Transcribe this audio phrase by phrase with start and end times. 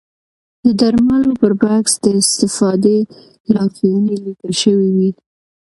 [0.63, 2.97] د درملو پر بکس د استفادې
[3.53, 5.11] لارښوونې لیکل شوې وي.